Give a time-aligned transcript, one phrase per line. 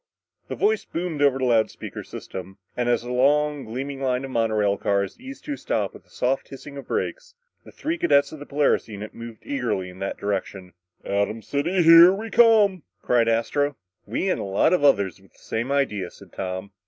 [0.47, 4.31] The voice boomed over the loud speaker system; and as the long, gleaming line of
[4.31, 7.35] monorail cars eased to a stop with a soft hissing of brakes,
[7.65, 10.73] the three cadets of the Polaris unit moved eagerly in that direction.
[11.05, 13.77] "Atom City, here we come," cried Astro.
[14.07, 16.71] "We and a lot of others with the same idea," said Tom.